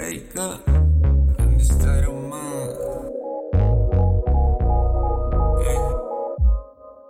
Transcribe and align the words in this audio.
yeah. 0.00 0.58
In 1.38 1.58
the 1.58 1.64
state 1.64 2.04
of 2.04 2.14
mind. 2.14 2.74
Yeah. 5.64 5.90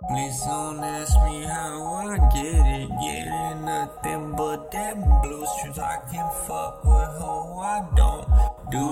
Please 0.09 0.39
don't 0.45 0.83
ask 0.83 1.13
me 1.25 1.43
how 1.43 1.83
I 1.93 2.17
get 2.33 2.65
it. 2.77 2.89
Get 3.01 3.27
it, 3.27 3.55
nothing 3.65 4.35
but 4.37 4.71
that 4.71 4.95
blue 5.23 5.45
strips. 5.57 5.79
I 5.79 5.97
can 6.11 6.29
fuck 6.45 6.83
with 6.85 7.13
who 7.19 7.59
I 7.59 7.87
don't 7.95 8.27
do. 8.71 8.85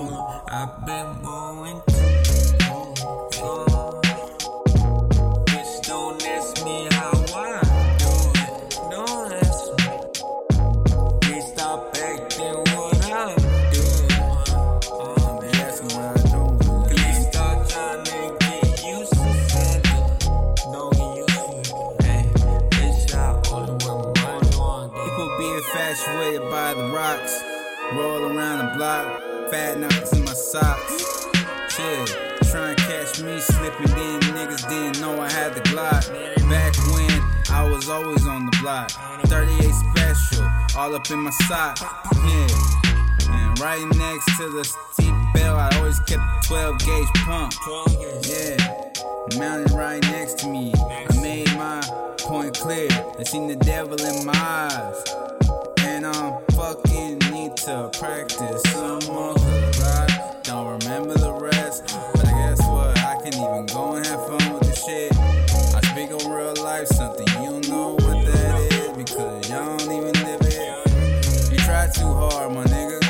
I've 0.48 0.86
been 0.86 1.22
going 1.22 1.80
infatuated 25.74 26.48
by 26.50 26.72
the 26.72 26.88
rocks. 26.88 27.42
Roll 27.94 28.36
around 28.36 28.58
the 28.58 28.76
block, 28.76 29.50
fat 29.50 29.78
knuckles 29.78 30.12
in 30.12 30.24
my 30.24 30.32
socks. 30.32 31.26
Chill, 31.68 32.06
try 32.50 32.68
and 32.70 32.78
catch 32.78 33.20
me 33.20 33.40
slipping. 33.40 33.86
Then 33.86 34.20
niggas 34.20 34.68
didn't 34.68 35.00
know 35.00 35.20
I 35.20 35.28
had 35.30 35.54
the 35.54 35.60
Glock. 35.62 36.06
Back 36.48 36.76
when 36.92 37.20
I 37.50 37.68
was 37.68 37.88
always 37.88 38.24
on 38.26 38.46
the 38.46 38.56
block. 38.62 38.90
38 39.26 39.72
special, 39.72 40.48
all 40.78 40.94
up 40.94 41.10
in 41.10 41.18
my 41.18 41.30
sock. 41.48 41.78
Yeah. 42.24 42.46
And 43.30 43.58
right 43.58 43.84
next 43.96 44.36
to 44.38 44.48
the 44.50 44.64
seat 44.92 45.12
belt, 45.34 45.58
I 45.58 45.76
always 45.78 45.98
kept 46.00 46.22
a 46.22 46.46
12 46.46 46.78
gauge 46.80 47.08
pump. 47.24 47.52
Yeah, 48.28 49.38
mounted 49.38 49.72
right 49.72 50.02
next 50.02 50.38
to 50.38 50.48
me. 50.48 50.72
I 50.76 51.20
made 51.20 51.48
my 51.56 51.82
point 52.18 52.56
clear. 52.56 52.88
I 53.18 53.24
seen 53.24 53.48
the 53.48 53.56
devil 53.56 54.00
in 54.00 54.24
my 54.24 54.32
eyes. 54.34 55.23
I'm 56.64 56.76
fucking 56.76 57.18
need 57.30 57.56
to 57.58 57.90
practice 57.92 58.62
some 58.72 58.98
more. 59.12 59.34
Cause 59.34 59.82
I 59.82 60.40
don't 60.44 60.80
remember 60.80 61.12
the 61.12 61.32
rest. 61.34 61.94
But 62.14 62.26
I 62.26 62.30
guess 62.30 62.60
what? 62.66 62.98
I 63.00 63.16
can 63.20 63.34
even 63.34 63.66
go 63.66 63.96
and 63.96 64.06
have 64.06 64.26
fun 64.26 64.54
with 64.54 64.62
the 64.62 64.74
shit. 64.74 65.12
I 65.74 65.80
speak 65.92 66.10
on 66.10 66.32
real 66.32 66.54
life, 66.64 66.86
something 66.88 67.28
you 67.42 67.50
don't 67.50 67.68
know 67.68 67.90
what 68.00 68.24
that 68.32 68.60
is. 68.72 68.96
Because 68.96 69.50
y'all 69.50 69.76
don't 69.76 69.92
even 69.92 70.12
live 70.24 70.40
it. 70.40 71.52
You 71.52 71.58
try 71.58 71.86
too 71.94 72.08
hard, 72.14 72.54
my 72.54 72.64
nigga. 72.64 73.04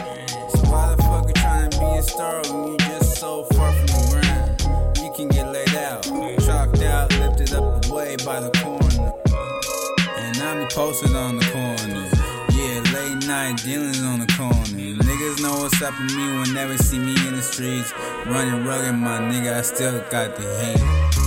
So 0.51 0.71
why 0.71 0.93
the 0.93 1.03
fuck 1.05 1.29
you 1.29 1.35
trying 1.35 1.71
to 1.71 1.79
be 1.79 1.87
a 1.87 2.03
star 2.03 2.43
when 2.51 2.73
you 2.73 2.79
just 2.79 3.19
so 3.19 3.45
far 3.55 3.71
from 3.73 3.87
the 3.87 4.09
ground? 4.11 4.99
You 4.99 5.13
can 5.15 5.29
get 5.29 5.53
laid 5.53 5.77
out, 5.77 6.03
chalked 6.43 6.83
out, 6.83 7.13
lifted 7.21 7.55
up 7.55 7.87
away 7.87 8.17
by 8.25 8.41
the 8.41 8.51
corner. 8.59 9.13
And 10.19 10.37
I 10.39 10.59
be 10.59 10.75
posted 10.75 11.15
on 11.15 11.37
the 11.37 11.45
corner. 11.53 12.14
Night 13.35 13.57
dealings 13.65 14.01
on 14.01 14.21
the 14.21 14.33
corner. 14.35 14.55
Niggas 14.55 15.43
know 15.43 15.59
what's 15.59 15.83
up 15.83 15.93
with 16.01 16.15
me 16.15 16.39
whenever 16.39 16.79
see 16.79 17.01
me 17.01 17.17
in 17.27 17.35
the 17.35 17.43
streets. 17.43 17.93
Running 18.27 18.65
rugged, 18.65 18.95
my 18.95 19.19
nigga, 19.19 19.55
I 19.55 19.63
still 19.63 19.99
got 20.09 20.37
the 20.37 20.43
hate. 20.61 21.24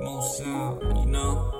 Moon 0.00 0.22
out, 0.46 0.82
uh, 0.82 1.00
you 1.00 1.06
know? 1.06 1.57